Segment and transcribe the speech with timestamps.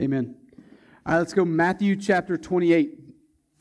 [0.00, 0.34] Amen.
[1.04, 2.98] All right, let's go Matthew chapter 28.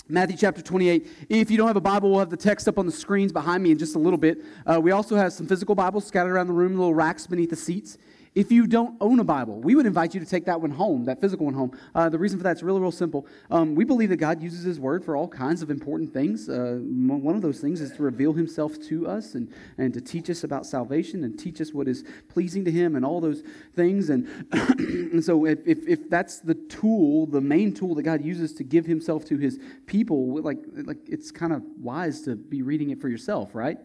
[0.07, 1.07] Matthew chapter 28.
[1.29, 3.63] If you don't have a Bible, we'll have the text up on the screens behind
[3.63, 4.39] me in just a little bit.
[4.65, 7.55] Uh, we also have some physical Bibles scattered around the room, little racks beneath the
[7.55, 7.97] seats.
[8.33, 11.03] If you don't own a Bible, we would invite you to take that one home,
[11.03, 11.77] that physical one home.
[11.93, 13.27] Uh, the reason for that is really, real simple.
[13.49, 16.47] Um, we believe that God uses His Word for all kinds of important things.
[16.47, 20.29] Uh, one of those things is to reveal Himself to us and, and to teach
[20.29, 23.43] us about salvation and teach us what is pleasing to Him and all those
[23.75, 24.09] things.
[24.09, 28.53] And, and so, if, if, if that's the tool, the main tool that God uses
[28.53, 32.91] to give Himself to His people, like, like it's kind of wise to be reading
[32.91, 33.77] it for yourself, right?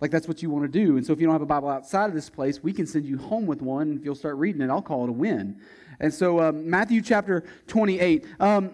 [0.00, 0.96] Like that's what you want to do.
[0.96, 3.06] And so if you don't have a Bible outside of this place, we can send
[3.06, 3.96] you home with one.
[3.96, 5.60] If you'll start reading it, I'll call it a win.
[6.00, 8.26] And so um, Matthew chapter 28.
[8.40, 8.72] Um,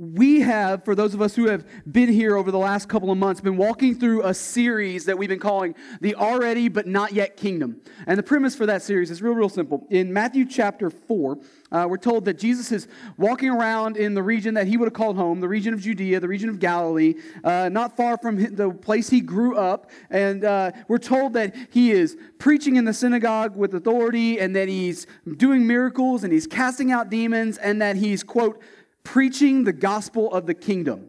[0.00, 3.18] we have, for those of us who have been here over the last couple of
[3.18, 7.36] months, been walking through a series that we've been calling the Already But Not Yet
[7.36, 7.82] Kingdom.
[8.06, 9.86] And the premise for that series is real, real simple.
[9.90, 11.38] In Matthew chapter 4,
[11.72, 14.94] uh, we're told that Jesus is walking around in the region that he would have
[14.94, 17.14] called home, the region of Judea, the region of Galilee,
[17.44, 19.90] uh, not far from the place he grew up.
[20.10, 24.68] And uh, we're told that he is preaching in the synagogue with authority, and that
[24.68, 28.60] he's doing miracles, and he's casting out demons, and that he's, quote,
[29.04, 31.06] preaching the gospel of the kingdom.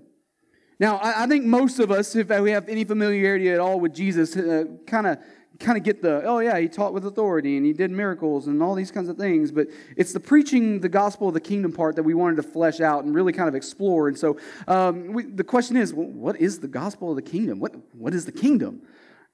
[0.80, 3.94] Now, I, I think most of us, if we have any familiarity at all with
[3.94, 4.34] Jesus,
[4.88, 5.20] kind of
[5.62, 8.62] kind of get the oh yeah he taught with authority and he did miracles and
[8.62, 11.96] all these kinds of things but it's the preaching the gospel of the kingdom part
[11.96, 15.24] that we wanted to flesh out and really kind of explore and so um, we,
[15.24, 18.32] the question is well, what is the gospel of the kingdom what, what is the
[18.32, 18.82] kingdom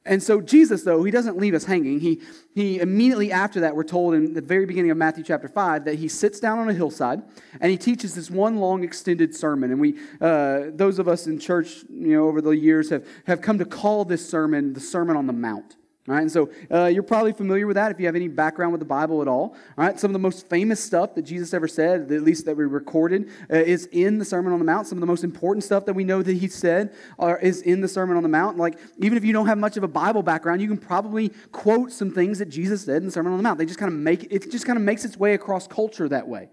[0.07, 1.99] and so Jesus, though, he doesn't leave us hanging.
[1.99, 2.21] He,
[2.55, 5.95] he immediately after that, we're told in the very beginning of Matthew chapter 5 that
[5.95, 7.21] he sits down on a hillside
[7.59, 9.71] and he teaches this one long extended sermon.
[9.71, 13.41] And we, uh, those of us in church, you know, over the years have, have
[13.41, 15.75] come to call this sermon the Sermon on the Mount.
[16.07, 18.71] All right, and so uh, you're probably familiar with that if you have any background
[18.71, 19.57] with the Bible at all.
[19.77, 22.55] All right, some of the most famous stuff that Jesus ever said, at least that
[22.55, 24.87] we recorded, uh, is in the Sermon on the Mount.
[24.87, 27.81] Some of the most important stuff that we know that he said are, is in
[27.81, 28.57] the Sermon on the Mount.
[28.57, 31.91] Like, even if you don't have much of a Bible background, you can probably quote
[31.91, 33.59] some things that Jesus said in the Sermon on the Mount.
[33.59, 36.25] They just kind of make it just kind of makes its way across culture that
[36.25, 36.47] way.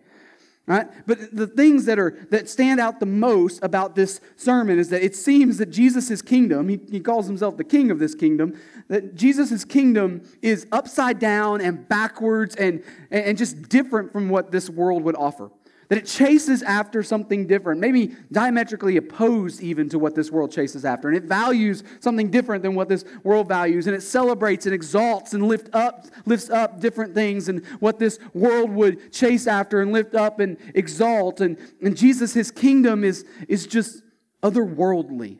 [0.66, 0.86] Right?
[1.06, 5.02] But the things that are that stand out the most about this sermon is that
[5.02, 8.58] it seems that Jesus' kingdom, he, he calls himself the king of this kingdom,
[8.88, 14.70] that Jesus' kingdom is upside down and backwards and, and just different from what this
[14.70, 15.50] world would offer
[15.88, 20.84] that it chases after something different, maybe diametrically opposed even to what this world chases
[20.84, 21.08] after.
[21.08, 23.86] And it values something different than what this world values.
[23.86, 28.18] And it celebrates and exalts and lift up, lifts up different things and what this
[28.32, 31.40] world would chase after and lift up and exalt.
[31.40, 34.02] And, and Jesus, his kingdom is, is just
[34.42, 35.38] otherworldly.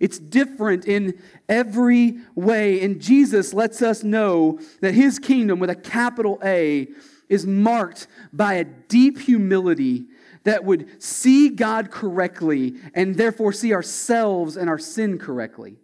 [0.00, 2.82] It's different in every way.
[2.82, 6.88] And Jesus lets us know that his kingdom, with a capital A,
[7.30, 10.04] is marked by a deep humility
[10.44, 15.76] that would see God correctly and therefore see ourselves and our sin correctly.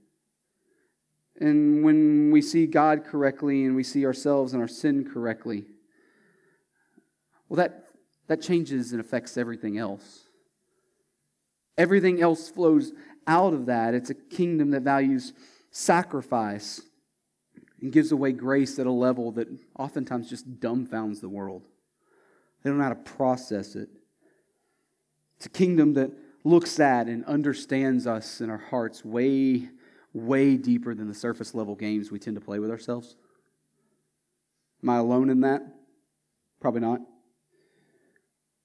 [1.38, 5.66] And when we see God correctly and we see ourselves and our sin correctly,
[7.48, 7.84] well, that,
[8.26, 10.24] that changes and affects everything else.
[11.78, 12.92] Everything else flows
[13.26, 13.94] out of that.
[13.94, 15.32] It's a kingdom that values
[15.70, 16.80] sacrifice
[17.86, 19.46] and gives away grace at a level that
[19.78, 21.68] oftentimes just dumbfounds the world.
[22.60, 23.88] They don't know how to process it.
[25.36, 26.10] It's a kingdom that
[26.42, 29.68] looks at and understands us in our hearts way,
[30.12, 33.14] way deeper than the surface level games we tend to play with ourselves.
[34.82, 35.62] Am I alone in that?
[36.60, 37.02] Probably not.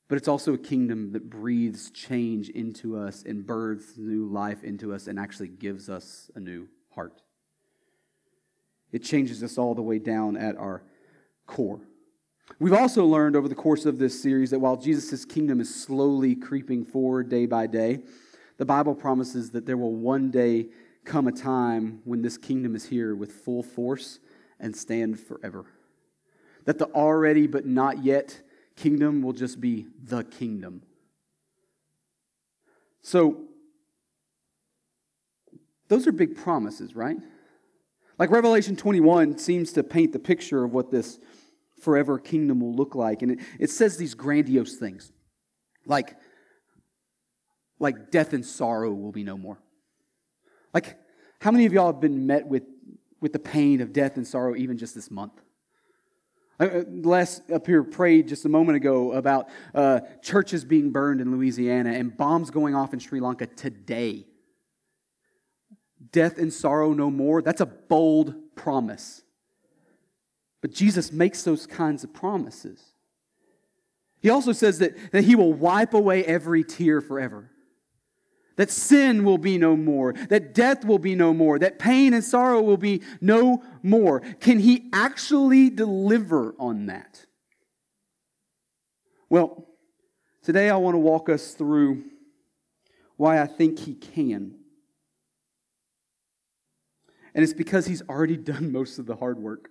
[0.07, 4.95] But it's also a kingdom that breathes change into us and births new life into
[4.95, 7.21] us and actually gives us a new heart.
[8.91, 10.84] It changes us all the way down at our
[11.47, 11.81] core.
[12.59, 16.35] We've also learned over the course of this series that while Jesus' kingdom is slowly
[16.35, 18.00] creeping forward day by day,
[18.57, 20.68] the Bible promises that there will one day
[21.06, 24.19] come a time when this kingdom is here with full force
[24.59, 25.66] and stand forever.
[26.66, 28.41] That the already but not yet
[28.75, 30.83] kingdom will just be the kingdom.
[33.01, 33.45] So,
[35.88, 37.18] those are big promises, right?
[38.21, 41.18] Like Revelation 21 seems to paint the picture of what this
[41.81, 43.23] forever kingdom will look like.
[43.23, 45.12] And it, it says these grandiose things
[45.88, 46.15] like,
[47.79, 49.57] like death and sorrow will be no more.
[50.71, 51.00] Like,
[51.39, 52.62] how many of y'all have been met with,
[53.21, 55.41] with the pain of death and sorrow even just this month?
[56.59, 61.31] Uh, Les up here prayed just a moment ago about uh, churches being burned in
[61.31, 64.27] Louisiana and bombs going off in Sri Lanka today
[66.12, 67.42] death and sorrow no more.
[67.42, 69.22] That's a bold promise.
[70.62, 72.84] But Jesus makes those kinds of promises.
[74.22, 77.50] He also says that, that he will wipe away every tear forever.
[78.58, 82.24] That sin will be no more, that death will be no more, that pain and
[82.24, 84.19] sorrow will be no more.
[84.19, 87.25] Can he actually deliver on that?
[89.30, 89.66] Well,
[90.44, 92.04] today I want to walk us through
[93.16, 94.61] why I think he can.
[97.33, 99.69] And it's because he's already done most of the hard work.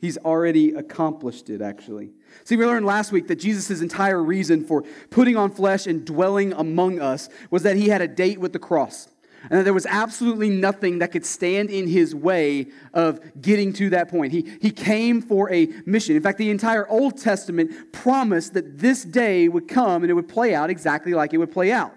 [0.00, 2.12] He's already accomplished it, actually.
[2.44, 6.52] See, we learned last week that Jesus' entire reason for putting on flesh and dwelling
[6.52, 9.08] among us was that he had a date with the cross.
[9.42, 13.90] And that there was absolutely nothing that could stand in his way of getting to
[13.90, 14.32] that point.
[14.32, 16.16] He, he came for a mission.
[16.16, 20.28] In fact, the entire Old Testament promised that this day would come and it would
[20.28, 21.94] play out exactly like it would play out.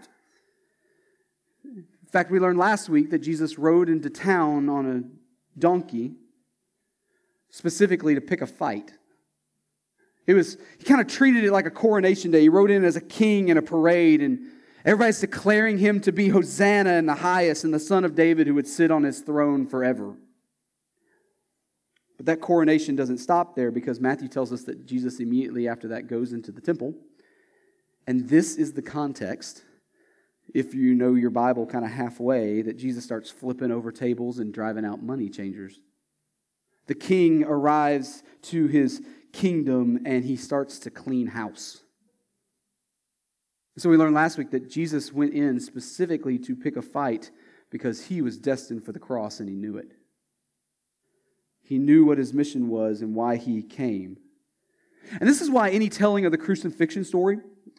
[2.11, 6.11] In fact, we learned last week that Jesus rode into town on a donkey
[7.49, 8.91] specifically to pick a fight.
[10.27, 12.41] It was, he kind of treated it like a coronation day.
[12.41, 14.39] He rode in as a king in a parade, and
[14.83, 18.55] everybody's declaring him to be Hosanna in the highest and the son of David who
[18.55, 20.17] would sit on his throne forever.
[22.17, 26.07] But that coronation doesn't stop there because Matthew tells us that Jesus immediately after that
[26.07, 26.93] goes into the temple.
[28.05, 29.63] And this is the context,
[30.53, 34.53] if you know your Bible kind of halfway, that Jesus starts flipping over tables and
[34.53, 35.79] driving out money changers.
[36.87, 39.01] The king arrives to his
[39.31, 41.83] kingdom and he starts to clean house.
[43.77, 47.31] So we learned last week that Jesus went in specifically to pick a fight
[47.69, 49.93] because he was destined for the cross and he knew it.
[51.63, 54.17] He knew what his mission was and why he came.
[55.19, 57.37] And this is why any telling of the crucifixion story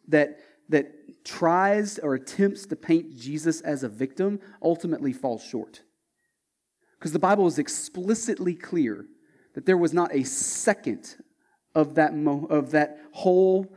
[0.09, 0.39] that,
[0.73, 5.83] that tries or attempts to paint Jesus as a victim ultimately falls short.
[6.99, 9.07] Because the Bible is explicitly clear
[9.55, 11.17] that there was not a second
[11.75, 13.73] of that, mo- of that whole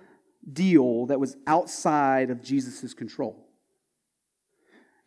[0.52, 3.46] deal that was outside of Jesus' control.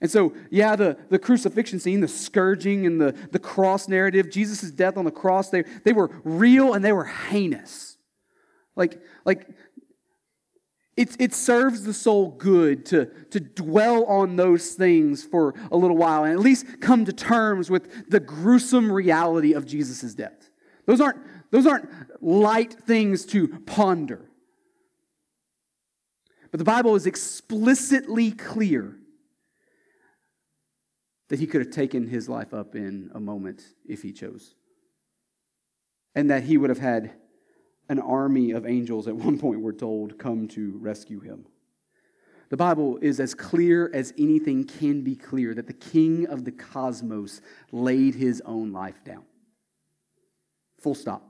[0.01, 4.71] And so, yeah, the, the crucifixion scene, the scourging and the, the cross narrative, Jesus'
[4.71, 7.97] death on the cross, they, they were real and they were heinous.
[8.77, 9.49] Like, like
[10.99, 15.97] it, it serves the soul good to, to dwell on those things for a little
[15.97, 20.51] while and at least come to terms with the gruesome reality of Jesus' death.
[20.87, 21.19] Those aren't,
[21.53, 21.89] those aren't
[22.21, 24.29] light things to ponder.
[26.51, 28.97] But the Bible is explicitly clear
[31.29, 34.57] that he could have taken his life up in a moment if he chose.
[36.17, 37.13] And that he would have had
[37.89, 41.47] an army of angels, at one point we're told, come to rescue him.
[42.51, 46.53] The Bible is as clear as anything can be clear that the king of the
[46.53, 47.43] cosmos
[47.73, 49.25] laid his own life down.
[50.81, 51.25] Full stop.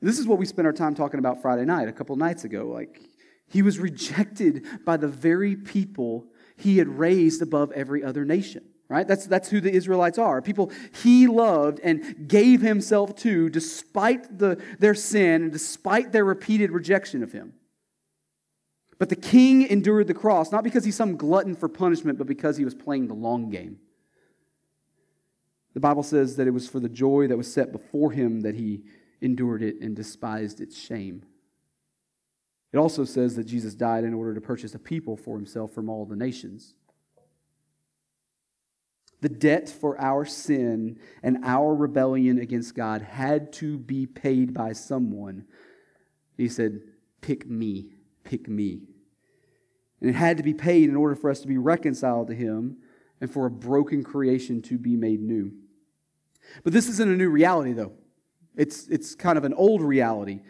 [0.00, 2.68] This is what we spent our time talking about Friday night, a couple nights ago.
[2.68, 3.00] Like,
[3.48, 6.26] he was rejected by the very people
[6.56, 9.06] he had raised above every other nation right?
[9.06, 10.40] That's, that's who the Israelites are.
[10.40, 10.70] People
[11.02, 17.22] he loved and gave himself to despite the, their sin and despite their repeated rejection
[17.22, 17.54] of him.
[18.98, 22.56] But the king endured the cross, not because he's some glutton for punishment, but because
[22.56, 23.78] he was playing the long game.
[25.74, 28.54] The Bible says that it was for the joy that was set before him that
[28.54, 28.84] he
[29.20, 31.24] endured it and despised its shame.
[32.72, 35.90] It also says that Jesus died in order to purchase a people for himself from
[35.90, 36.74] all the nations.
[39.22, 44.72] The debt for our sin and our rebellion against God had to be paid by
[44.72, 45.46] someone.
[46.36, 46.80] He said,
[47.22, 47.88] Pick me,
[48.24, 48.82] pick me.
[50.00, 52.76] And it had to be paid in order for us to be reconciled to Him
[53.20, 55.52] and for a broken creation to be made new.
[56.62, 57.92] But this isn't a new reality, though.
[58.54, 60.40] It's, it's kind of an old reality.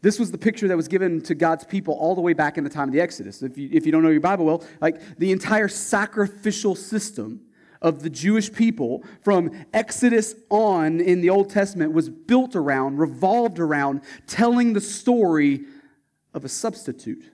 [0.00, 2.64] This was the picture that was given to God's people all the way back in
[2.64, 3.42] the time of the Exodus.
[3.42, 7.40] If you, if you don't know your Bible well, like the entire sacrificial system
[7.82, 13.58] of the Jewish people from Exodus on in the Old Testament was built around, revolved
[13.58, 15.64] around telling the story
[16.32, 17.24] of a substitute.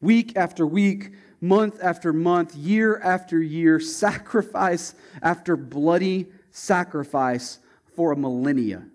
[0.00, 7.58] Week after week, month after month, year after year, sacrifice after bloody sacrifice
[7.96, 8.86] for a millennia.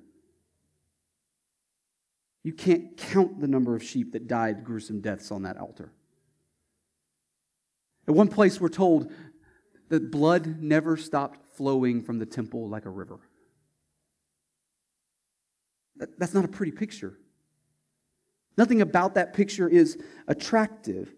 [2.43, 5.91] You can't count the number of sheep that died gruesome deaths on that altar.
[8.07, 9.11] At one place, we're told
[9.89, 13.19] that blood never stopped flowing from the temple like a river.
[15.97, 17.17] That, that's not a pretty picture.
[18.57, 19.97] Nothing about that picture is
[20.27, 21.13] attractive.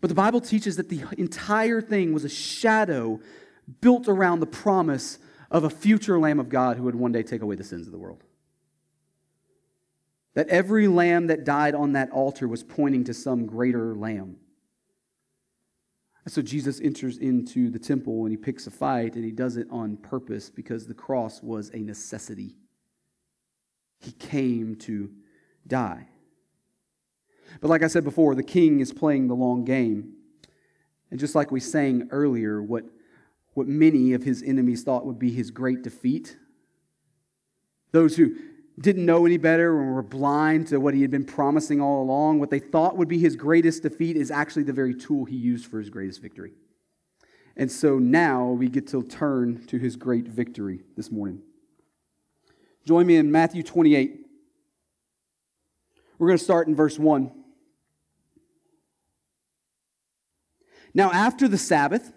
[0.00, 3.20] But the Bible teaches that the entire thing was a shadow
[3.80, 5.18] built around the promise
[5.50, 7.92] of a future Lamb of God who would one day take away the sins of
[7.92, 8.22] the world.
[10.34, 14.36] That every lamb that died on that altar was pointing to some greater lamb.
[16.28, 19.56] And so Jesus enters into the temple and he picks a fight, and he does
[19.56, 22.54] it on purpose because the cross was a necessity.
[23.98, 25.10] He came to
[25.66, 26.06] die.
[27.62, 30.16] But like I said before, the king is playing the long game.
[31.10, 32.84] And just like we sang earlier, what,
[33.54, 36.36] what many of his enemies thought would be his great defeat,
[37.92, 38.36] those who
[38.80, 42.38] didn't know any better and were blind to what he had been promising all along,
[42.38, 45.66] what they thought would be his greatest defeat is actually the very tool he used
[45.66, 46.52] for his greatest victory.
[47.56, 51.42] And so now we get to turn to his great victory this morning.
[52.84, 54.20] Join me in Matthew 28.
[56.18, 57.32] We're going to start in verse 1.
[60.94, 62.12] Now, after the Sabbath,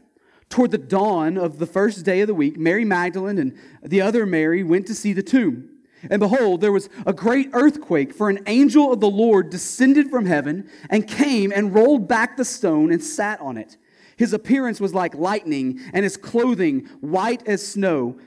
[0.49, 4.25] toward the dawn of the first day of the week, Mary Magdalene and the other
[4.25, 5.70] Mary went to see the tomb.
[6.09, 10.25] And behold, there was a great earthquake, for an angel of the Lord descended from
[10.25, 13.77] heaven and came and rolled back the stone and sat on it.
[14.17, 18.17] His appearance was like lightning, and his clothing white as snow.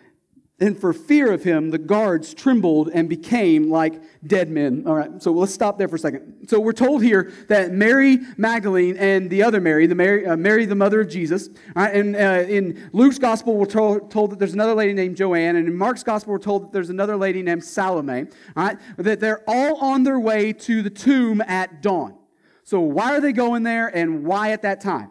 [0.61, 4.85] And for fear of him, the guards trembled and became like dead men.
[4.87, 6.47] All right, so let's stop there for a second.
[6.49, 10.65] So we're told here that Mary Magdalene and the other Mary, the Mary, uh, Mary
[10.65, 14.55] the mother of Jesus, right, and uh, in Luke's gospel, we're told, told, that there's
[14.55, 17.65] another lady named Joanne, and in Mark's gospel, we're told that there's another lady named
[17.65, 22.15] Salome, all right, that they're all on their way to the tomb at dawn.
[22.63, 25.11] So why are they going there, and why at that time?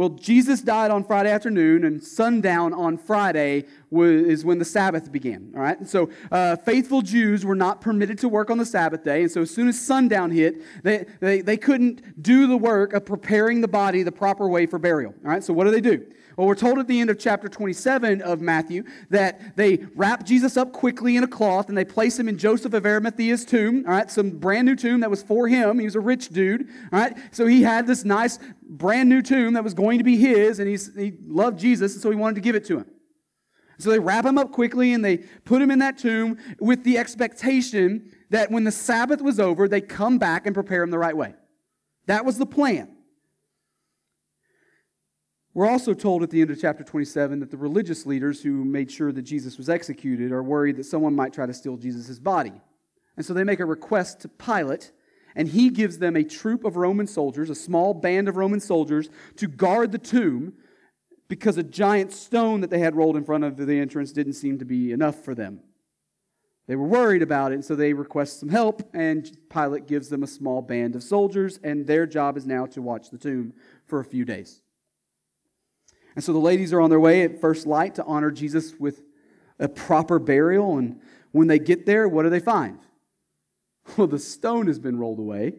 [0.00, 5.52] Well, Jesus died on Friday afternoon, and sundown on Friday is when the Sabbath began.
[5.54, 9.04] All right, and so uh, faithful Jews were not permitted to work on the Sabbath
[9.04, 12.94] day, and so as soon as sundown hit, they, they, they couldn't do the work
[12.94, 15.14] of preparing the body the proper way for burial.
[15.22, 16.06] All right, so what do they do?
[16.40, 20.56] Well, we're told at the end of chapter 27 of Matthew that they wrap Jesus
[20.56, 23.92] up quickly in a cloth and they place him in Joseph of Arimathea's tomb, all
[23.92, 25.78] right, some brand new tomb that was for him.
[25.78, 29.52] He was a rich dude, all right, so he had this nice brand new tomb
[29.52, 32.36] that was going to be his, and he's, he loved Jesus, and so he wanted
[32.36, 32.86] to give it to him.
[33.76, 36.96] So they wrap him up quickly and they put him in that tomb with the
[36.96, 41.14] expectation that when the Sabbath was over, they come back and prepare him the right
[41.14, 41.34] way.
[42.06, 42.96] That was the plan.
[45.60, 48.90] We're also told at the end of chapter 27 that the religious leaders who made
[48.90, 52.54] sure that Jesus was executed are worried that someone might try to steal Jesus' body.
[53.18, 54.90] And so they make a request to Pilate,
[55.36, 59.10] and he gives them a troop of Roman soldiers, a small band of Roman soldiers,
[59.36, 60.54] to guard the tomb
[61.28, 64.58] because a giant stone that they had rolled in front of the entrance didn't seem
[64.60, 65.60] to be enough for them.
[66.68, 70.22] They were worried about it, and so they request some help, and Pilate gives them
[70.22, 73.52] a small band of soldiers, and their job is now to watch the tomb
[73.84, 74.62] for a few days.
[76.14, 79.02] And so the ladies are on their way at first light to honor Jesus with
[79.58, 80.78] a proper burial.
[80.78, 81.00] And
[81.32, 82.78] when they get there, what do they find?
[83.96, 85.54] Well, the stone has been rolled away.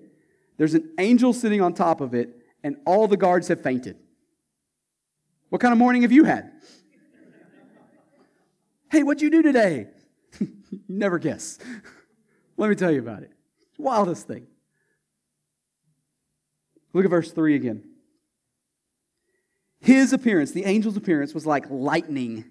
[0.57, 3.97] There's an angel sitting on top of it, and all the guards have fainted.
[5.49, 6.51] What kind of morning have you had?
[8.91, 9.87] hey, what'd you do today?
[10.87, 11.57] never guess.
[12.55, 13.31] Let me tell you about it.
[13.77, 14.47] Wildest thing.
[16.93, 17.90] Look at verse 3 again.
[19.81, 22.45] His appearance, the angel's appearance, was like lightning,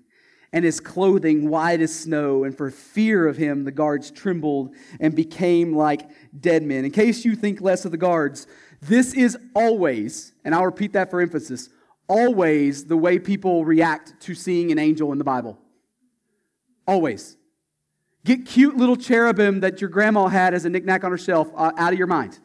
[0.52, 2.42] and his clothing white as snow.
[2.42, 6.84] And for fear of him, the guards trembled and became like dead men.
[6.84, 8.48] In case you think less of the guards,
[8.82, 11.68] this is always, and I'll repeat that for emphasis,
[12.08, 15.56] always the way people react to seeing an angel in the Bible.
[16.84, 17.36] Always.
[18.24, 21.70] Get cute little cherubim that your grandma had as a knickknack on her shelf uh,
[21.76, 22.40] out of your mind.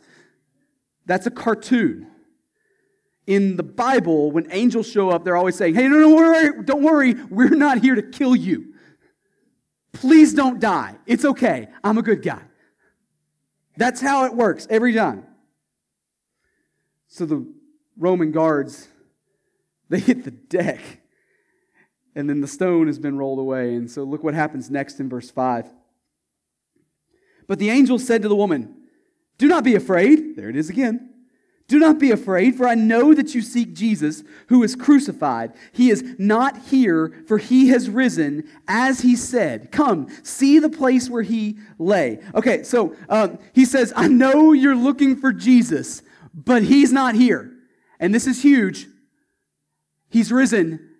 [1.08, 2.12] That's a cartoon
[3.28, 6.84] in the Bible, when angels show up, they're always saying, Hey, no, no, worry, don't
[6.84, 8.74] worry, we're not here to kill you.
[9.94, 10.98] Please don't die.
[11.06, 11.68] It's okay.
[11.84, 12.42] I'm a good guy.
[13.78, 15.26] That's how it works every time.
[17.08, 17.46] So the
[17.98, 18.88] Roman guards,
[19.90, 20.82] they hit the deck,
[22.14, 23.76] and then the stone has been rolled away.
[23.76, 25.72] And so look what happens next in verse 5.
[27.48, 28.76] But the angel said to the woman,
[29.38, 30.36] Do not be afraid.
[30.36, 31.15] There it is again.
[31.68, 35.54] Do not be afraid, for I know that you seek Jesus who is crucified.
[35.72, 39.72] He is not here, for he has risen, as he said.
[39.72, 42.20] Come, see the place where he lay.
[42.36, 46.04] Okay, so um, he says, I know you're looking for Jesus,
[46.36, 47.52] but he's not here.
[48.00, 48.88] And this is huge.
[50.10, 50.92] He's risen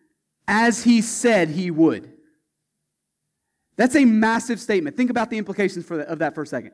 [0.48, 2.12] as he said he would.
[3.78, 4.98] That's a massive statement.
[4.98, 6.72] Think about the implications for the, of that for a second.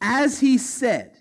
[0.00, 1.19] As he said,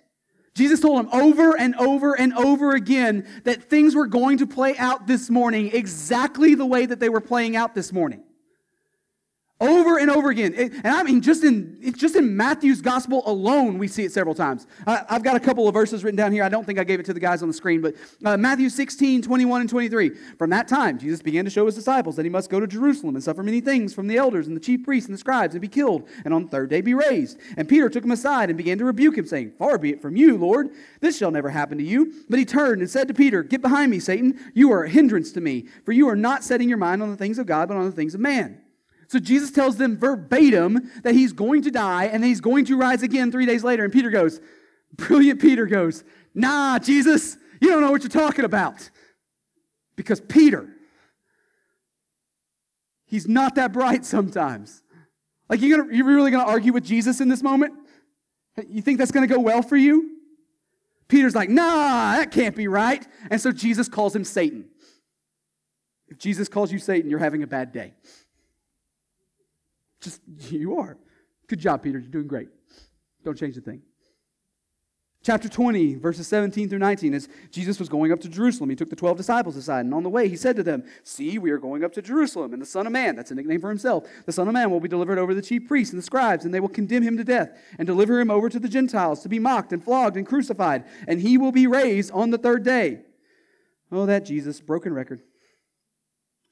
[0.53, 4.77] Jesus told him over and over and over again that things were going to play
[4.77, 8.23] out this morning exactly the way that they were playing out this morning.
[9.61, 10.53] Over and over again.
[10.55, 14.67] and I mean, just in just in Matthew's gospel alone, we see it several times.
[14.87, 16.43] I've got a couple of verses written down here.
[16.43, 18.69] I don't think I gave it to the guys on the screen, but uh, Matthew
[18.69, 20.11] 16, 21, and 23.
[20.37, 23.15] From that time, Jesus began to show his disciples that he must go to Jerusalem
[23.15, 25.61] and suffer many things from the elders and the chief priests and the scribes and
[25.61, 27.37] be killed, and on the third day be raised.
[27.57, 30.15] And Peter took him aside and began to rebuke him, saying, Far be it from
[30.15, 30.69] you, Lord,
[31.01, 32.13] this shall never happen to you.
[32.29, 34.39] But he turned and said to Peter, Get behind me, Satan.
[34.53, 37.17] You are a hindrance to me, for you are not setting your mind on the
[37.17, 38.61] things of God, but on the things of man.
[39.09, 43.01] So Jesus tells them verbatim that he's going to die and he's going to rise
[43.01, 43.83] again three days later.
[43.83, 44.39] And Peter goes,
[44.93, 46.03] Brilliant Peter goes,
[46.35, 48.87] Nah, Jesus, you don't know what you're talking about.
[49.95, 50.69] Because Peter,
[53.07, 54.83] he's not that bright sometimes.
[55.49, 57.73] Like, you gonna, you're really going to argue with Jesus in this moment?
[58.69, 60.17] You think that's going to go well for you?
[61.07, 63.05] Peter's like, nah, that can't be right.
[63.31, 64.65] And so Jesus calls him Satan.
[66.09, 67.95] If Jesus calls you Satan, you're having a bad day.
[70.01, 70.97] Just, you are.
[71.47, 71.99] Good job, Peter.
[71.99, 72.49] You're doing great.
[73.23, 73.81] Don't change a thing.
[75.21, 78.89] Chapter 20, verses 17 through 19, as Jesus was going up to Jerusalem, he took
[78.89, 81.57] the 12 disciples aside, and on the way he said to them, See, we are
[81.57, 84.31] going up to Jerusalem, and the Son of Man, that's a nickname for himself, the
[84.31, 86.53] Son of Man will be delivered over to the chief priests and the scribes, and
[86.53, 89.39] they will condemn him to death, and deliver him over to the Gentiles to be
[89.39, 93.01] mocked and flogged and crucified, and he will be raised on the third day.
[93.91, 95.21] Oh, that Jesus, broken record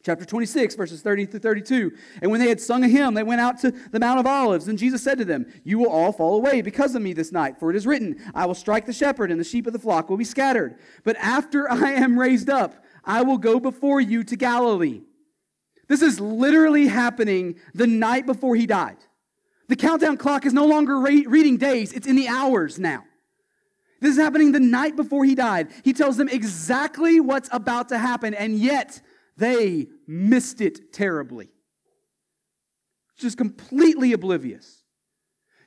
[0.04, 1.92] chapter 26, verses 30 through 32.
[2.22, 4.68] And when they had sung a hymn, they went out to the Mount of Olives.
[4.68, 7.60] And Jesus said to them, You will all fall away because of me this night,
[7.60, 10.10] for it is written, I will strike the shepherd, and the sheep of the flock
[10.10, 10.78] will be scattered.
[11.04, 15.02] But after I am raised up, I will go before you to Galilee.
[15.88, 18.98] This is literally happening the night before he died.
[19.70, 23.04] The countdown clock is no longer reading days, it's in the hours now.
[24.00, 25.70] This is happening the night before he died.
[25.84, 29.02] He tells them exactly what's about to happen, and yet
[29.38, 31.50] they missed it terribly.
[33.18, 34.84] Just completely oblivious.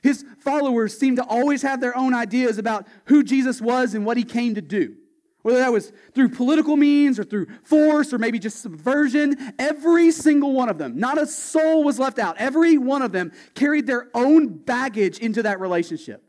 [0.01, 4.17] His followers seemed to always have their own ideas about who Jesus was and what
[4.17, 4.95] he came to do.
[5.43, 10.53] Whether that was through political means or through force or maybe just subversion, every single
[10.53, 12.37] one of them, not a soul was left out.
[12.37, 16.23] Every one of them carried their own baggage into that relationship.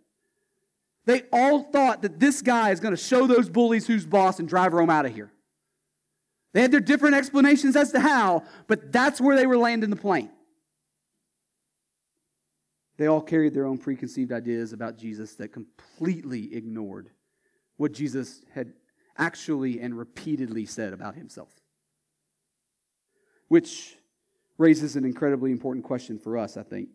[1.04, 4.48] They all thought that this guy is going to show those bullies who's boss and
[4.48, 5.32] drive Rome out of here.
[6.52, 9.96] They had their different explanations as to how, but that's where they were landing the
[9.96, 10.30] plane.
[12.98, 17.10] They all carried their own preconceived ideas about Jesus that completely ignored
[17.76, 18.74] what Jesus had
[19.16, 21.50] actually and repeatedly said about himself.
[23.48, 23.96] Which
[24.58, 26.90] raises an incredibly important question for us, I think.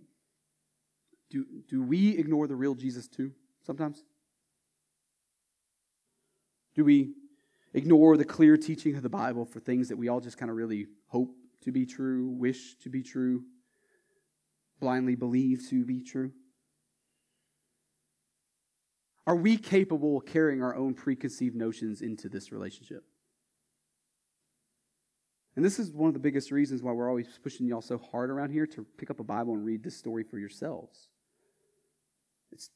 [1.29, 3.31] Do, do we ignore the real Jesus too
[3.65, 4.03] sometimes?
[6.75, 7.13] Do we
[7.73, 10.57] ignore the clear teaching of the Bible for things that we all just kind of
[10.57, 13.43] really hope to be true, wish to be true,
[14.79, 16.31] blindly believe to be true?
[19.25, 23.03] Are we capable of carrying our own preconceived notions into this relationship?
[25.57, 28.29] And this is one of the biggest reasons why we're always pushing y'all so hard
[28.29, 31.09] around here to pick up a Bible and read this story for yourselves.
[32.51, 32.69] It's,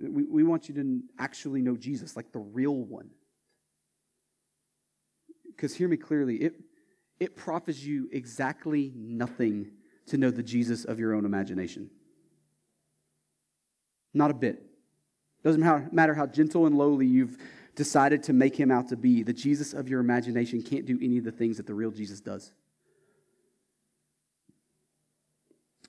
[0.00, 3.10] we, we want you to actually know Jesus, like the real one.
[5.60, 6.54] Because hear me clearly, it,
[7.18, 9.72] it profits you exactly nothing
[10.06, 11.90] to know the Jesus of your own imagination.
[14.14, 14.62] Not a bit.
[15.44, 17.36] Doesn't matter how gentle and lowly you've
[17.76, 21.18] decided to make him out to be, the Jesus of your imagination can't do any
[21.18, 22.52] of the things that the real Jesus does.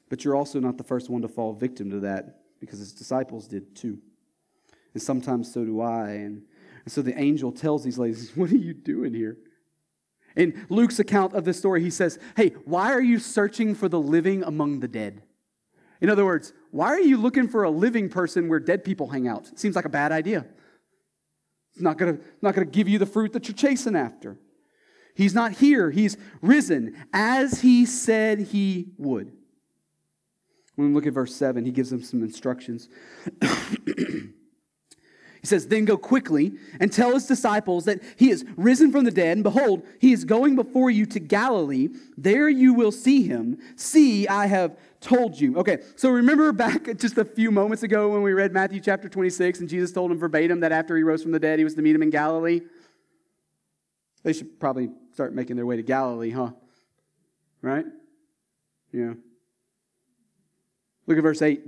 [0.10, 3.48] But you're also not the first one to fall victim to that because his disciples
[3.48, 4.00] did too.
[4.94, 6.10] And sometimes so do I.
[6.10, 6.42] And,
[6.84, 9.38] and so the angel tells these ladies, What are you doing here?
[10.36, 14.00] In Luke's account of this story, he says, Hey, why are you searching for the
[14.00, 15.24] living among the dead?
[16.00, 19.28] In other words, why are you looking for a living person where dead people hang
[19.28, 19.50] out?
[19.50, 20.46] It seems like a bad idea.
[21.74, 24.38] It's not going to not to give you the fruit that you're chasing after.
[25.16, 25.92] He's not here.
[25.92, 29.32] He's risen as he said he would.
[30.76, 32.90] When we look at verse 7, he gives them some instructions.
[35.42, 39.12] He says, Then go quickly and tell his disciples that he is risen from the
[39.12, 41.90] dead, and behold, he is going before you to Galilee.
[42.16, 43.58] There you will see him.
[43.76, 45.58] See, I have told you.
[45.58, 49.62] Okay, so remember back just a few moments ago when we read Matthew chapter 26,
[49.62, 51.82] and Jesus told him verbatim that after he rose from the dead, he was to
[51.82, 52.62] meet him in Galilee?
[54.24, 56.52] They should probably start making their way to Galilee, huh?
[57.64, 57.86] Right?
[58.92, 59.14] Yeah.
[61.08, 61.64] Look at verse 8.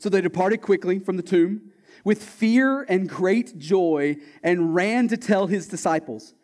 [0.00, 1.70] So they departed quickly from the tomb
[2.06, 6.34] with fear and great joy and ran to tell his disciples.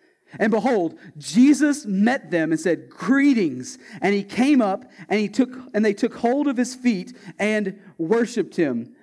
[0.41, 3.79] And behold, Jesus met them and said, Greetings.
[4.01, 7.79] And he came up and he took and they took hold of his feet and
[7.97, 8.97] worshiped him.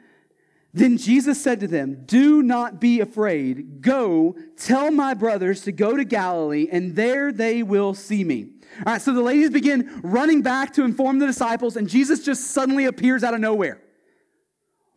[0.73, 3.81] Then Jesus said to them, Do not be afraid.
[3.81, 8.49] Go, tell my brothers to go to Galilee, and there they will see me.
[8.85, 12.51] All right, so the ladies begin running back to inform the disciples, and Jesus just
[12.51, 13.81] suddenly appears out of nowhere.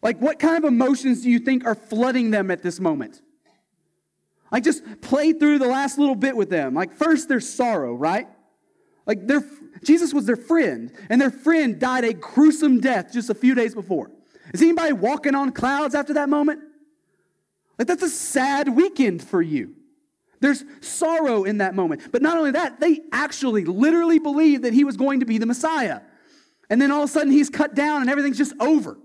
[0.02, 3.22] Like, what kind of emotions do you think are flooding them at this moment?
[4.50, 6.74] Like, just play through the last little bit with them.
[6.74, 8.26] Like, first, there's sorrow, right?
[9.06, 9.44] Like, their,
[9.84, 13.74] Jesus was their friend, and their friend died a gruesome death just a few days
[13.74, 14.10] before.
[14.52, 16.60] Is anybody walking on clouds after that moment?
[17.78, 19.74] Like, that's a sad weekend for you.
[20.40, 22.10] There's sorrow in that moment.
[22.10, 25.46] But not only that, they actually literally believed that he was going to be the
[25.46, 26.00] Messiah.
[26.68, 28.98] And then all of a sudden he's cut down and everything's just over.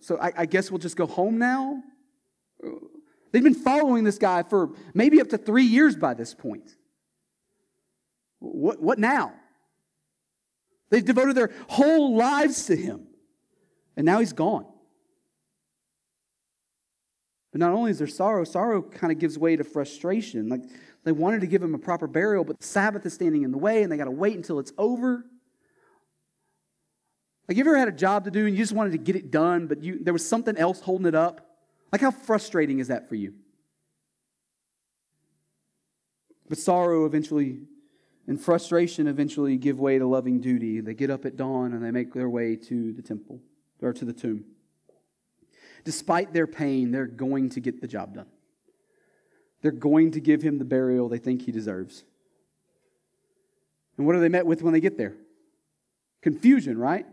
[0.00, 1.82] So I, I guess we'll just go home now?
[3.32, 6.76] They've been following this guy for maybe up to three years by this point.
[8.38, 9.32] What, what now?
[10.90, 13.06] They've devoted their whole lives to him,
[13.96, 14.66] and now he's gone.
[17.52, 20.48] But not only is there sorrow, sorrow kind of gives way to frustration.
[20.48, 20.62] Like
[21.04, 23.58] they wanted to give him a proper burial, but the Sabbath is standing in the
[23.58, 25.24] way, and they got to wait until it's over.
[27.48, 29.30] Like, you ever had a job to do and you just wanted to get it
[29.30, 31.46] done, but you, there was something else holding it up?
[31.90, 33.34] Like, how frustrating is that for you?
[36.48, 37.60] But sorrow eventually
[38.26, 40.80] and frustration eventually give way to loving duty.
[40.80, 43.40] They get up at dawn and they make their way to the temple
[43.80, 44.44] or to the tomb.
[45.84, 48.26] Despite their pain, they're going to get the job done.
[49.62, 52.04] They're going to give him the burial they think he deserves.
[53.96, 55.14] And what are they met with when they get there?
[56.20, 57.06] Confusion, right?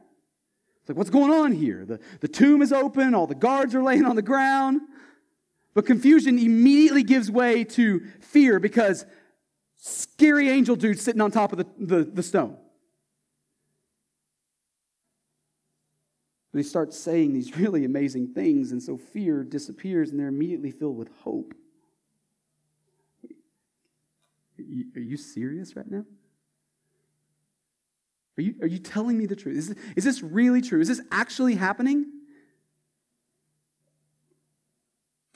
[0.89, 1.85] It's like, what's going on here?
[1.85, 4.81] The, the tomb is open, all the guards are laying on the ground.
[5.75, 9.05] But confusion immediately gives way to fear because
[9.75, 12.57] scary angel dude sitting on top of the, the, the stone.
[16.51, 20.71] But he starts saying these really amazing things, and so fear disappears, and they're immediately
[20.71, 21.53] filled with hope.
[24.57, 26.05] Are you serious right now?
[28.39, 29.57] Are you, are you telling me the truth?
[29.57, 30.79] Is, is this really true?
[30.79, 32.05] Is this actually happening?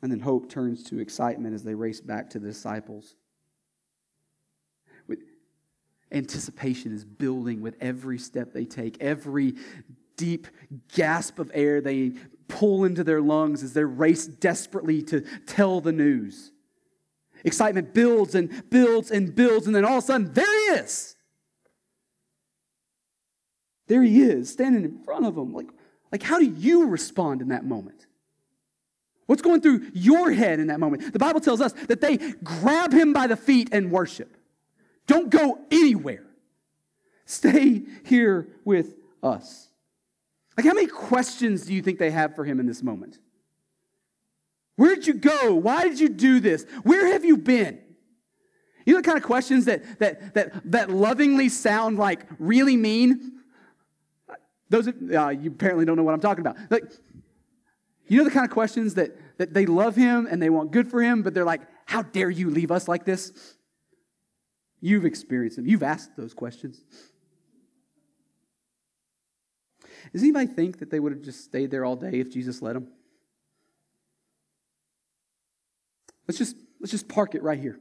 [0.01, 3.15] And then hope turns to excitement as they race back to the disciples.
[5.09, 5.19] With,
[6.13, 9.55] anticipation is building with every step they take, every
[10.15, 10.47] deep
[10.93, 12.13] gasp of air they
[12.47, 16.53] pull into their lungs as they race desperately to tell the news.
[17.43, 21.12] Excitement builds and builds and builds, and then all of a sudden, there he is.
[23.93, 25.53] There he is, standing in front of them.
[25.53, 25.67] Like,
[26.11, 28.07] like, how do you respond in that moment?
[29.27, 31.13] What's going through your head in that moment?
[31.13, 34.35] The Bible tells us that they grab him by the feet and worship.
[35.05, 36.25] Don't go anywhere.
[37.27, 39.69] Stay here with us.
[40.57, 43.19] Like, how many questions do you think they have for him in this moment?
[44.75, 45.53] Where did you go?
[45.53, 46.65] Why did you do this?
[46.81, 47.79] Where have you been?
[48.87, 53.33] You know the kind of questions that, that, that, that lovingly sound like really mean?
[54.69, 56.57] Those uh, you apparently don't know what I'm talking about.
[56.69, 56.83] Like,
[58.07, 60.87] you know the kind of questions that, that they love him and they want good
[60.87, 63.55] for him, but they're like, how dare you leave us like this?
[64.81, 65.65] You've experienced them.
[65.65, 66.83] You've asked those questions.
[70.11, 72.73] Does anybody think that they would have just stayed there all day if Jesus let
[72.73, 72.87] them?
[76.27, 77.79] Let's just, let's just park it right here.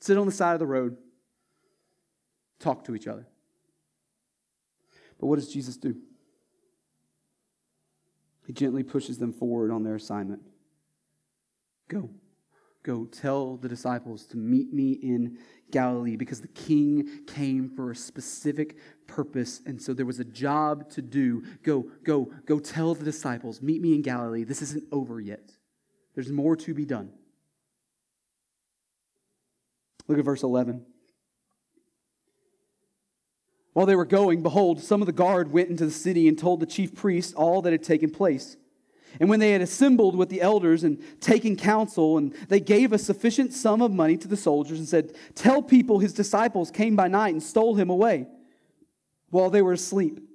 [0.00, 0.96] Sit on the side of the road.
[2.58, 3.26] Talk to each other.
[5.20, 5.96] But what does Jesus do?
[8.48, 10.40] He gently pushes them forward on their assignment.
[11.86, 12.08] Go.
[12.82, 15.36] Go tell the disciples to meet me in
[15.70, 19.60] Galilee because the king came for a specific purpose.
[19.66, 21.44] And so there was a job to do.
[21.62, 24.44] Go, go, go tell the disciples, meet me in Galilee.
[24.44, 25.52] This isn't over yet.
[26.14, 27.10] There's more to be done.
[30.06, 30.86] Look at verse 11.
[33.78, 36.58] While they were going, behold, some of the guard went into the city and told
[36.58, 38.56] the chief priests all that had taken place.
[39.20, 42.98] And when they had assembled with the elders and taken counsel, and they gave a
[42.98, 47.06] sufficient sum of money to the soldiers and said, Tell people his disciples came by
[47.06, 48.26] night and stole him away
[49.30, 50.28] while they were asleep.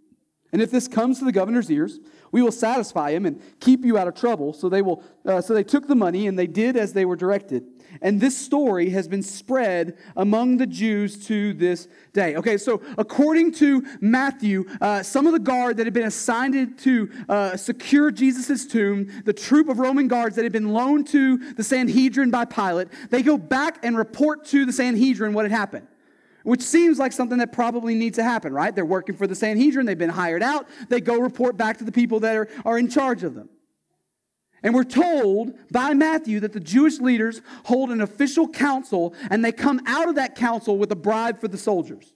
[0.53, 1.99] And if this comes to the governor's ears,
[2.31, 4.53] we will satisfy him and keep you out of trouble.
[4.53, 7.17] So they, will, uh, so they took the money and they did as they were
[7.17, 7.65] directed.
[8.01, 12.35] And this story has been spread among the Jews to this day.
[12.35, 17.11] Okay, so according to Matthew, uh, some of the guard that had been assigned to
[17.29, 21.63] uh, secure Jesus' tomb, the troop of Roman guards that had been loaned to the
[21.63, 25.87] Sanhedrin by Pilate, they go back and report to the Sanhedrin what had happened.
[26.43, 28.75] Which seems like something that probably needs to happen, right?
[28.75, 31.91] They're working for the Sanhedrin, they've been hired out, they go report back to the
[31.91, 33.47] people that are, are in charge of them.
[34.63, 39.51] And we're told by Matthew that the Jewish leaders hold an official council and they
[39.51, 42.13] come out of that council with a bribe for the soldiers.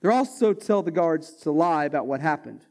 [0.00, 2.64] They're also tell the guards to lie about what happened.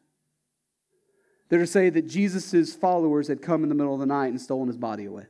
[1.50, 4.42] They're to say that Jesus' followers had come in the middle of the night and
[4.42, 5.26] stolen his body away.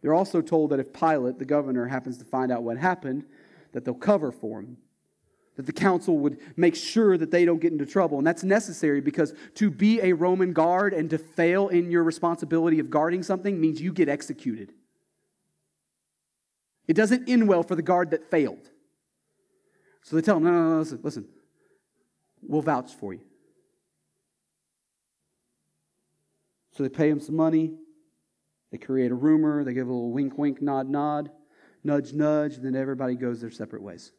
[0.00, 3.24] They're also told that if Pilate, the governor, happens to find out what happened,
[3.72, 4.78] that they'll cover for him.
[5.56, 8.18] That the council would make sure that they don't get into trouble.
[8.18, 12.78] And that's necessary because to be a Roman guard and to fail in your responsibility
[12.78, 14.72] of guarding something means you get executed.
[16.86, 18.70] It doesn't end well for the guard that failed.
[20.02, 21.26] So they tell him, no, no, no, listen, listen.
[22.42, 23.20] We'll vouch for you.
[26.72, 27.72] So they pay him some money.
[28.70, 31.30] They create a rumor, they give a little wink, wink, nod, nod,
[31.84, 34.12] nudge, nudge, and then everybody goes their separate ways.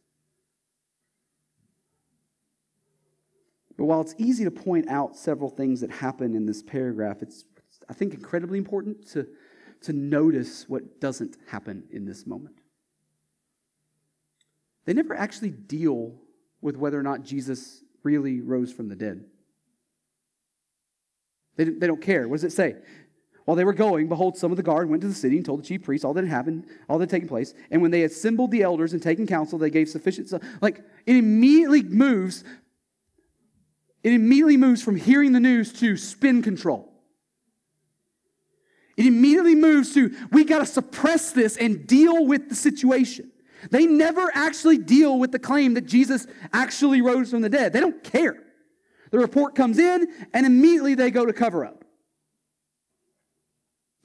[3.88, 7.46] While it's easy to point out several things that happen in this paragraph, it's,
[7.90, 9.28] I think, incredibly important to,
[9.82, 12.58] to notice what doesn't happen in this moment.
[14.86, 16.16] They never actually deal
[16.62, 19.24] with whether or not Jesus really rose from the dead.
[21.56, 22.28] They, they don't care.
[22.28, 22.76] What does it say?
[23.46, 25.62] While they were going, behold, some of the guard went to the city and told
[25.62, 27.54] the chief priests all that had happened, all that had taken place.
[27.72, 30.34] And when they assembled the elders and taken counsel, they gave sufficient.
[30.62, 32.44] Like, it immediately moves,
[34.08, 36.90] it immediately moves from hearing the news to spin control.
[38.96, 43.30] It immediately moves to, we got to suppress this and deal with the situation.
[43.70, 47.74] They never actually deal with the claim that Jesus actually rose from the dead.
[47.74, 48.42] They don't care.
[49.12, 51.84] The report comes in, and immediately they go to cover up.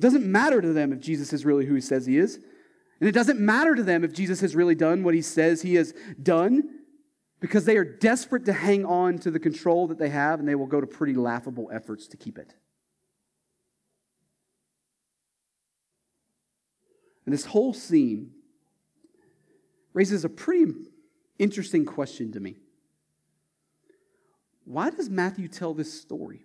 [0.01, 2.41] It doesn't matter to them if Jesus is really who he says he is.
[2.99, 5.77] And it doesn't matter to them if Jesus has really done what he says he
[5.77, 6.72] has done
[7.43, 10.55] because they are desperate to hang on to the control that they have and they
[10.55, 12.55] will go to pretty laughable efforts to keep it.
[17.27, 18.31] And this whole scene
[19.93, 20.73] raises a pretty
[21.41, 22.57] interesting question to me.
[24.65, 26.45] Why does Matthew tell this story?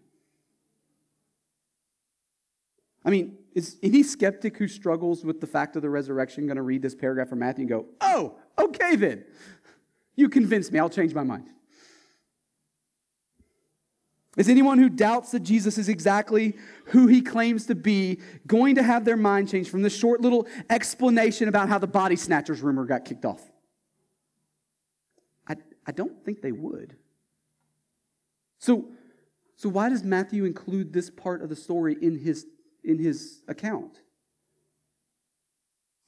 [3.05, 6.63] I mean, is any skeptic who struggles with the fact of the resurrection going to
[6.63, 9.23] read this paragraph from Matthew and go, oh, okay then.
[10.17, 10.79] You convince me.
[10.79, 11.47] I'll change my mind.
[14.35, 18.83] Is anyone who doubts that Jesus is exactly who he claims to be going to
[18.83, 22.83] have their mind changed from this short little explanation about how the body snatchers rumor
[22.83, 23.41] got kicked off?
[25.47, 25.55] I,
[25.87, 26.97] I don't think they would.
[28.59, 28.89] So,
[29.55, 32.45] so, why does Matthew include this part of the story in his
[32.87, 33.99] in his account.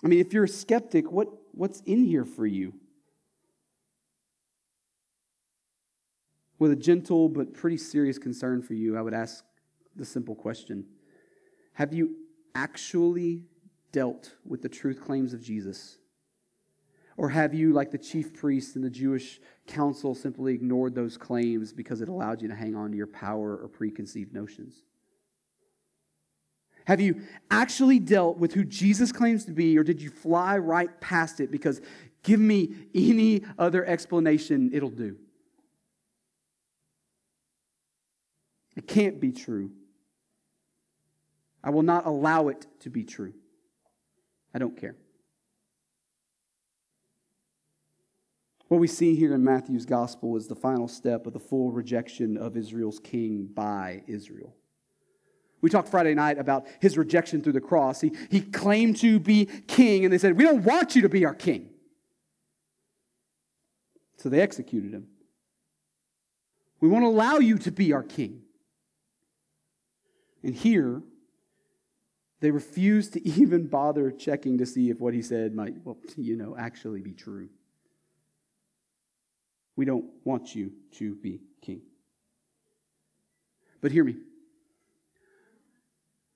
[0.03, 2.73] I mean, if you're a skeptic, what, what's in here for you?
[6.59, 9.45] With a gentle but pretty serious concern for you, I would ask
[9.95, 10.85] the simple question
[11.73, 12.15] Have you
[12.53, 13.45] actually
[13.91, 15.97] dealt with the truth claims of Jesus?
[17.17, 21.73] Or have you, like the chief priests and the Jewish council, simply ignored those claims
[21.73, 24.83] because it allowed you to hang on to your power or preconceived notions?
[26.85, 30.89] Have you actually dealt with who Jesus claims to be, or did you fly right
[31.01, 31.81] past it because
[32.23, 35.17] give me any other explanation, it'll do?
[38.79, 39.71] It can't be true.
[41.61, 43.33] I will not allow it to be true.
[44.53, 44.95] I don't care.
[48.69, 52.37] What we see here in Matthew's gospel is the final step of the full rejection
[52.37, 54.55] of Israel's king by Israel.
[55.59, 57.99] We talked Friday night about his rejection through the cross.
[57.99, 61.25] He, he claimed to be king, and they said, We don't want you to be
[61.25, 61.71] our king.
[64.15, 65.07] So they executed him.
[66.79, 68.43] We won't allow you to be our king.
[70.43, 71.01] And here,
[72.39, 76.35] they refuse to even bother checking to see if what he said might, well, you
[76.35, 77.49] know, actually be true.
[79.75, 81.81] We don't want you to be king.
[83.81, 84.17] But hear me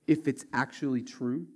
[0.06, 1.46] if it's actually true?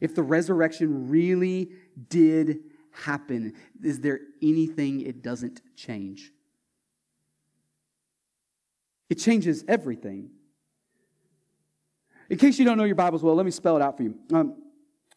[0.00, 1.70] If the resurrection really
[2.08, 2.60] did
[2.90, 6.32] happen, is there anything it doesn't change?
[9.08, 10.30] It changes everything.
[12.32, 14.14] In case you don't know your Bibles well, let me spell it out for you.
[14.32, 14.54] Um,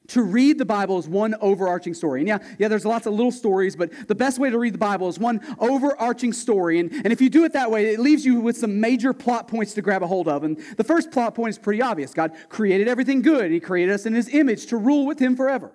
[0.10, 2.19] to read the Bible is one overarching story.
[2.19, 4.80] And yeah, yeah, there's lots of little stories, but the best way to read the
[4.80, 6.78] Bible is one overarching story.
[6.78, 9.47] And, and if you do it that way, it leaves you with some major plot
[9.47, 10.43] points to grab a hold of.
[10.43, 14.06] And the first plot point is pretty obvious God created everything good, He created us
[14.06, 15.71] in His image to rule with Him forever.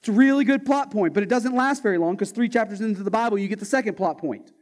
[0.00, 2.82] It's a really good plot point, but it doesn't last very long because three chapters
[2.82, 4.52] into the Bible, you get the second plot point.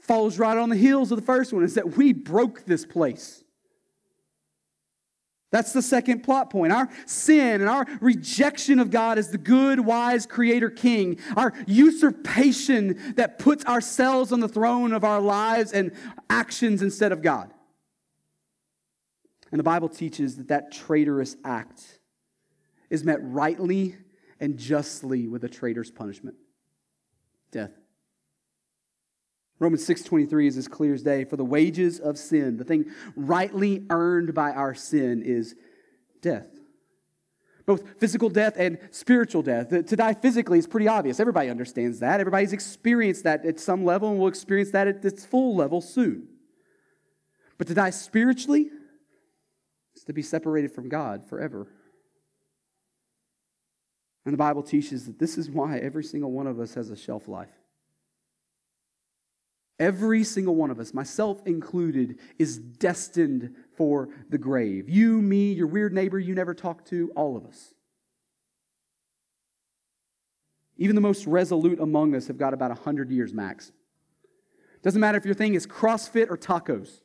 [0.00, 3.42] Follows right on the heels of the first one is that we broke this place.
[5.50, 6.72] That's the second plot point.
[6.72, 13.14] Our sin and our rejection of God as the good, wise creator king, our usurpation
[13.16, 15.92] that puts ourselves on the throne of our lives and
[16.28, 17.52] actions instead of God.
[19.50, 21.98] And the Bible teaches that that traitorous act
[22.88, 23.96] is met rightly
[24.38, 26.36] and justly with a traitor's punishment
[27.50, 27.79] death.
[29.60, 31.24] Romans 6:23 is as clear as day.
[31.24, 35.54] For the wages of sin the thing rightly earned by our sin is
[36.22, 36.48] death.
[37.66, 39.68] Both physical death and spiritual death.
[39.68, 41.20] To die physically is pretty obvious.
[41.20, 42.18] Everybody understands that.
[42.18, 46.26] Everybody's experienced that at some level and will experience that at its full level soon.
[47.58, 48.70] But to die spiritually
[49.94, 51.68] is to be separated from God forever.
[54.24, 56.96] And the Bible teaches that this is why every single one of us has a
[56.96, 57.59] shelf life
[59.80, 64.90] Every single one of us, myself included, is destined for the grave.
[64.90, 67.72] You, me, your weird neighbor you never talk to, all of us.
[70.76, 73.72] Even the most resolute among us have got about 100 years max.
[74.82, 77.00] Doesn't matter if your thing is CrossFit or tacos.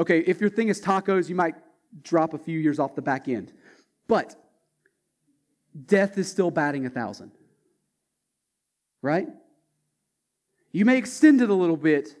[0.00, 1.54] Okay, if your thing is tacos, you might
[2.02, 3.52] drop a few years off the back end.
[4.08, 4.34] But
[5.86, 7.30] death is still batting a thousand.
[9.00, 9.28] Right?
[10.72, 12.16] You may extend it a little bit,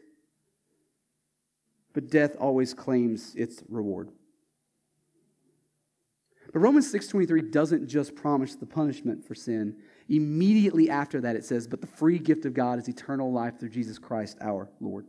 [1.92, 4.10] but death always claims its reward.
[6.52, 9.76] But Romans 6:23 doesn't just promise the punishment for sin.
[10.08, 13.68] Immediately after that it says, "But the free gift of God is eternal life through
[13.68, 15.06] Jesus Christ our Lord."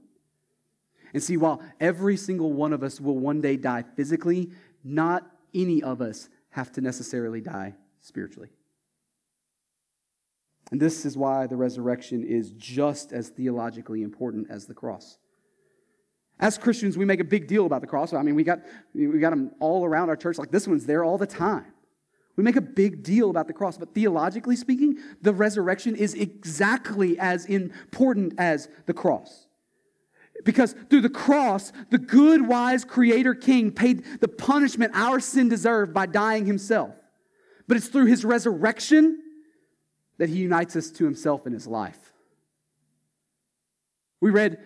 [1.14, 4.52] And see, while every single one of us will one day die physically,
[4.84, 8.52] not any of us have to necessarily die spiritually.
[10.72, 15.18] And this is why the resurrection is just as theologically important as the cross.
[16.40, 18.14] As Christians, we make a big deal about the cross.
[18.14, 18.62] I mean, we got,
[18.96, 21.66] we got them all around our church, like this one's there all the time.
[22.38, 27.20] We make a big deal about the cross, but theologically speaking, the resurrection is exactly
[27.20, 29.48] as important as the cross.
[30.46, 35.94] Because through the cross, the good, wise Creator King paid the punishment our sin deserved
[35.94, 36.96] by dying himself.
[37.68, 39.20] But it's through his resurrection
[40.22, 42.14] that he unites us to himself in his life.
[44.22, 44.60] We read,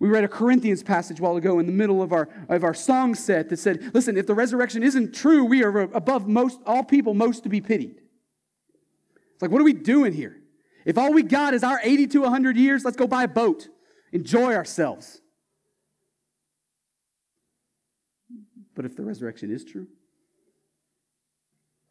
[0.00, 2.74] we read a Corinthians passage a while ago in the middle of our, of our
[2.74, 6.82] song set that said, listen, if the resurrection isn't true, we are above most all
[6.82, 8.00] people most to be pitied.
[9.34, 10.36] It's like, what are we doing here?
[10.84, 13.68] If all we got is our 80 to 100 years, let's go buy a boat,
[14.10, 15.20] enjoy ourselves.
[18.74, 19.86] But if the resurrection is true,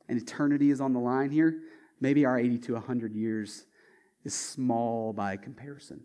[0.10, 1.62] and eternity is on the line here,
[2.00, 3.66] maybe our 80 to 100 years
[4.24, 6.02] is small by comparison.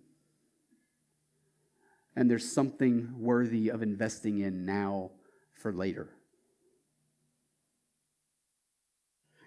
[2.17, 5.11] And there's something worthy of investing in now
[5.55, 6.11] for later.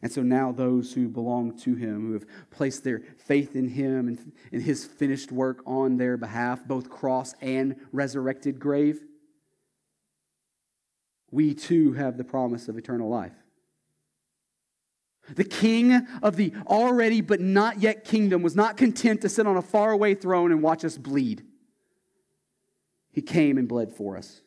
[0.01, 4.09] And so now, those who belong to him, who have placed their faith in him
[4.09, 8.99] and in his finished work on their behalf, both cross and resurrected grave,
[11.31, 13.42] we too have the promise of eternal life.
[15.29, 19.55] The king of the already but not yet kingdom was not content to sit on
[19.55, 21.43] a faraway throne and watch us bleed.
[23.11, 24.41] He came and bled for us.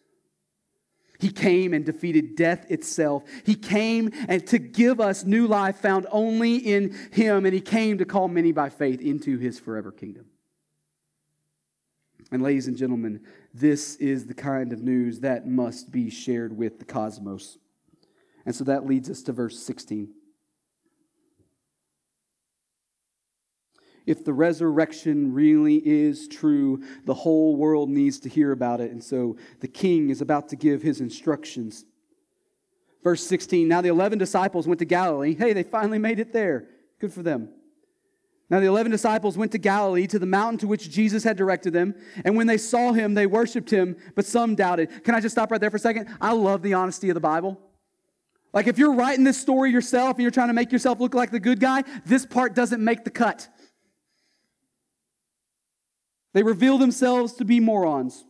[1.19, 3.25] He came and defeated death itself.
[3.45, 7.99] He came and to give us new life found only in him and he came
[7.99, 10.27] to call many by faith into his forever kingdom.
[12.33, 13.23] And ladies and gentlemen,
[13.55, 17.57] this is the kind of news that must be shared with the cosmos.
[18.45, 20.13] And so that leads us to verse 16.
[24.07, 28.93] If the resurrection really is true, the whole world needs to hear about it.
[28.93, 31.85] And so the king is about to give his instructions.
[33.03, 35.35] Verse 16 Now the 11 disciples went to Galilee.
[35.35, 36.69] Hey, they finally made it there.
[37.01, 37.51] Good for them.
[38.49, 41.73] Now the 11 disciples went to Galilee, to the mountain to which Jesus had directed
[41.73, 41.97] them.
[42.25, 45.03] And when they saw him, they worshiped him, but some doubted.
[45.03, 46.09] Can I just stop right there for a second?
[46.21, 47.61] I love the honesty of the Bible.
[48.53, 51.31] Like if you're writing this story yourself and you're trying to make yourself look like
[51.31, 53.49] the good guy, this part doesn't make the cut.
[56.37, 58.23] They reveal themselves to be morons.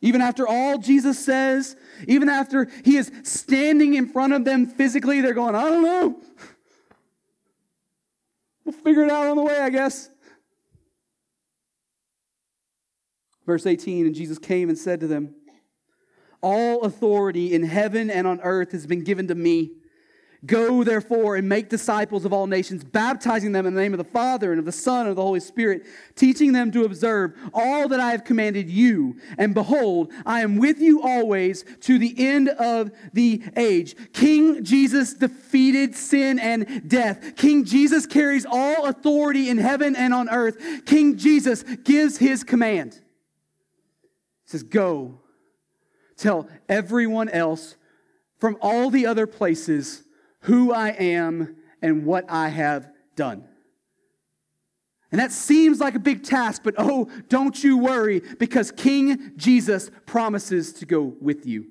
[0.00, 1.76] Even after all Jesus says,
[2.08, 6.18] even after he is standing in front of them physically, they're going, I don't know.
[8.64, 10.08] We'll figure it out on the way, I guess.
[13.44, 15.34] Verse 18 And Jesus came and said to them,
[16.40, 19.72] All authority in heaven and on earth has been given to me.
[20.46, 24.04] Go, therefore, and make disciples of all nations, baptizing them in the name of the
[24.04, 25.84] Father and of the Son and of the Holy Spirit,
[26.14, 29.18] teaching them to observe all that I have commanded you.
[29.36, 33.94] And behold, I am with you always to the end of the age.
[34.14, 37.36] King Jesus defeated sin and death.
[37.36, 40.86] King Jesus carries all authority in heaven and on earth.
[40.86, 42.94] King Jesus gives his command.
[44.44, 45.20] He says, Go,
[46.16, 47.76] tell everyone else
[48.38, 50.04] from all the other places
[50.42, 53.44] who I am and what I have done.
[55.12, 59.90] And that seems like a big task, but oh, don't you worry, because King Jesus
[60.06, 61.66] promises to go with you.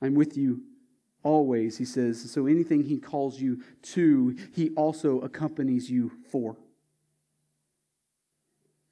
[0.00, 0.62] I'm with you
[1.22, 2.30] always, he says.
[2.30, 6.56] So anything he calls you to, he also accompanies you for.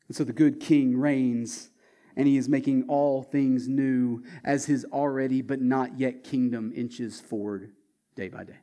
[0.06, 1.70] And so the good king reigns,
[2.14, 7.20] and he is making all things new as his already but not yet kingdom inches
[7.20, 7.72] forward
[8.20, 8.58] day by day.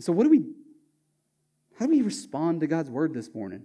[0.00, 0.44] So, what do we,
[1.78, 3.64] how do we respond to God's word this morning?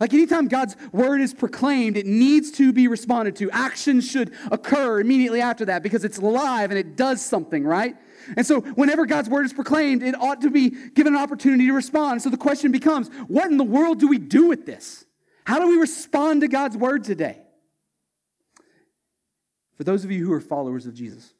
[0.00, 3.50] Like anytime God's word is proclaimed, it needs to be responded to.
[3.50, 7.96] Action should occur immediately after that because it's live and it does something, right?
[8.36, 11.72] And so, whenever God's word is proclaimed, it ought to be given an opportunity to
[11.72, 12.22] respond.
[12.22, 15.04] So, the question becomes what in the world do we do with this?
[15.44, 17.40] How do we respond to God's word today?
[19.76, 21.34] For those of you who are followers of Jesus,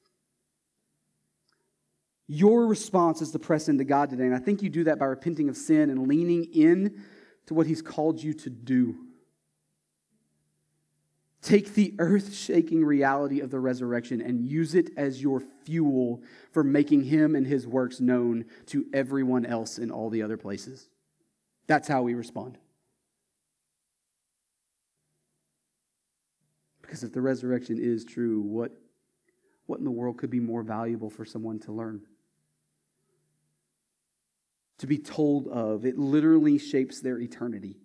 [2.33, 4.25] your response is to press into God today.
[4.25, 7.03] And I think you do that by repenting of sin and leaning in
[7.47, 8.97] to what He's called you to do.
[11.43, 16.23] Take the earth shaking reality of the resurrection and use it as your fuel
[16.53, 20.89] for making Him and His works known to everyone else in all the other places.
[21.67, 22.57] That's how we respond.
[26.81, 28.73] Because if the resurrection is true, what,
[29.67, 32.01] what in the world could be more valuable for someone to learn?
[34.83, 35.87] To be told of.
[35.87, 37.77] It literally shapes their eternity.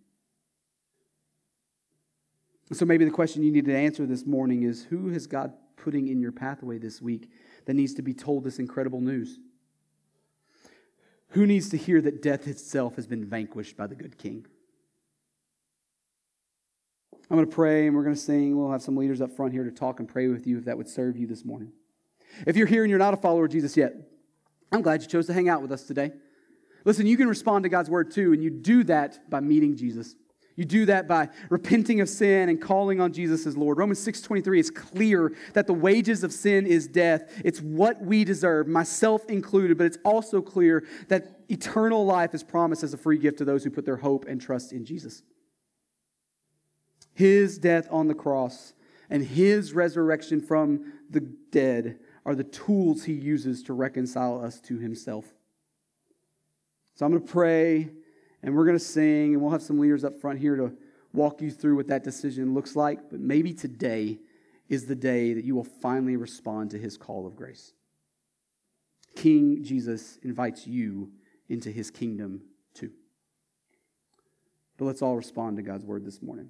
[2.73, 6.07] So maybe the question you need to answer this morning is who has God putting
[6.07, 7.29] in your pathway this week
[7.65, 9.37] that needs to be told this incredible news?
[11.29, 14.47] Who needs to hear that death itself has been vanquished by the good king?
[17.29, 18.57] I'm going to pray and we're going to sing.
[18.57, 20.77] We'll have some leaders up front here to talk and pray with you if that
[20.77, 21.73] would serve you this morning.
[22.47, 23.93] If you're here and you're not a follower of Jesus yet,
[24.71, 26.11] I'm glad you chose to hang out with us today.
[26.87, 30.15] Listen, you can respond to God's word too, and you do that by meeting Jesus.
[30.55, 33.77] You do that by repenting of sin and calling on Jesus as Lord.
[33.77, 37.29] Romans 6:23 is clear that the wages of sin is death.
[37.43, 42.83] It's what we deserve, myself included, but it's also clear that eternal life is promised
[42.83, 45.23] as a free gift to those who put their hope and trust in Jesus.
[47.13, 48.73] His death on the cross
[49.09, 54.77] and his resurrection from the dead are the tools he uses to reconcile us to
[54.77, 55.33] himself.
[56.97, 57.89] So I'm going to pray
[58.41, 60.71] and we're going to sing, and we'll have some leaders up front here to
[61.13, 63.11] walk you through what that decision looks like.
[63.11, 64.17] But maybe today
[64.67, 67.73] is the day that you will finally respond to his call of grace.
[69.15, 71.11] King Jesus invites you
[71.49, 72.41] into his kingdom
[72.73, 72.91] too.
[74.77, 76.49] But let's all respond to God's word this morning.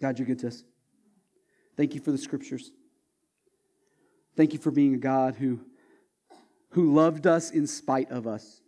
[0.00, 0.64] God, you're good to us.
[1.78, 2.72] Thank you for the scriptures.
[4.36, 5.60] Thank you for being a God who,
[6.70, 8.59] who loved us in spite of us.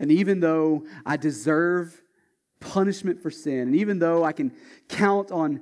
[0.00, 2.02] And even though I deserve
[2.58, 4.52] punishment for sin, and even though I can
[4.88, 5.60] count on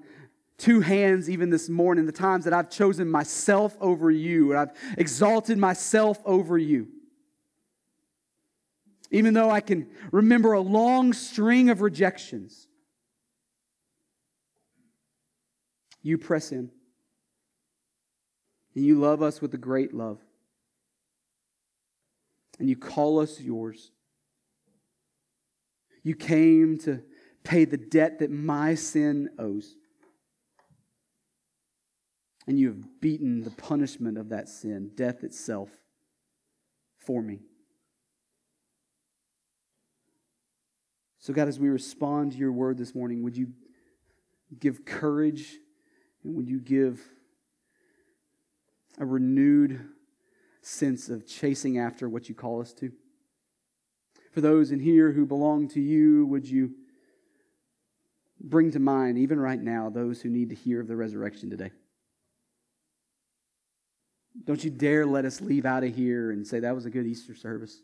[0.57, 4.76] two hands even this morning the times that I've chosen myself over you, and I've
[4.97, 6.86] exalted myself over you,
[9.11, 12.68] even though I can remember a long string of rejections,
[16.01, 16.70] you press in.
[18.76, 20.20] And you love us with a great love.
[22.61, 23.91] And you call us yours.
[26.09, 27.02] You came to
[27.44, 29.74] pay the debt that my sin owes.
[32.46, 35.68] And you have beaten the punishment of that sin, death itself,
[36.96, 37.40] for me.
[41.18, 43.48] So, God, as we respond to your word this morning, would you
[44.59, 45.59] give courage
[46.24, 47.02] and would you give
[48.98, 49.84] a renewed
[50.62, 52.92] sense of chasing after what you call us to?
[54.33, 56.72] For those in here who belong to you, would you
[58.41, 61.70] bring to mind, even right now, those who need to hear of the resurrection today.
[64.45, 67.07] Don't you dare let us leave out of here and say that was a good
[67.07, 67.81] Easter service.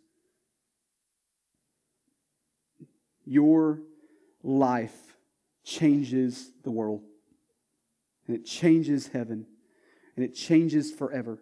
[3.24, 3.80] Your
[4.42, 5.16] life
[5.64, 7.02] changes the world,
[8.26, 9.46] and it changes heaven,
[10.14, 11.38] and it changes forever.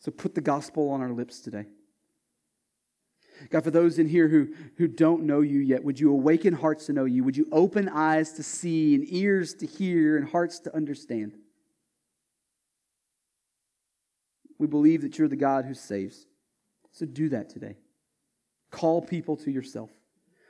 [0.00, 1.66] So put the gospel on our lips today.
[3.50, 6.86] God, for those in here who, who don't know you yet, would you awaken hearts
[6.86, 7.24] to know you?
[7.24, 11.32] Would you open eyes to see and ears to hear and hearts to understand?
[14.58, 16.26] We believe that you're the God who saves.
[16.92, 17.76] So do that today.
[18.70, 19.90] Call people to yourself.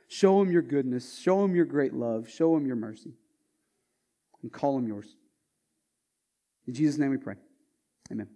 [0.09, 1.19] Show them your goodness.
[1.19, 2.29] Show them your great love.
[2.29, 3.15] Show them your mercy.
[4.43, 5.17] And call them yours.
[6.67, 7.37] In Jesus' name we pray.
[8.11, 8.29] Amen.